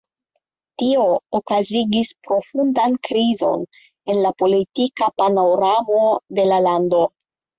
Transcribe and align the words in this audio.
Tio 0.83 1.03
okazigis 1.39 2.13
profundan 2.29 2.95
krizon 3.09 3.67
en 4.13 4.23
la 4.27 4.31
politika 4.43 5.11
panoramo 5.23 6.01
de 6.39 6.47
la 6.53 6.59
lando. 6.69 7.03